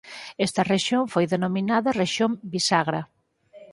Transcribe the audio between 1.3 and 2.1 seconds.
denominada